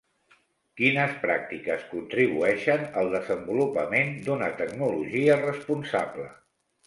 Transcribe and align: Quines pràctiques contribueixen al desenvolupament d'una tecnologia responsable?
Quines 0.79 1.11
pràctiques 1.23 1.83
contribueixen 1.89 2.87
al 3.01 3.11
desenvolupament 3.15 4.09
d'una 4.29 4.49
tecnologia 4.63 5.39
responsable? 5.45 6.27